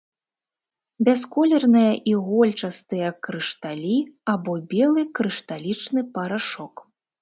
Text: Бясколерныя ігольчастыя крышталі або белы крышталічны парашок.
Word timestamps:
Бясколерныя 1.09 1.91
ігольчастыя 2.15 3.13
крышталі 3.29 3.97
або 4.37 4.51
белы 4.75 5.01
крышталічны 5.17 6.11
парашок. 6.19 6.89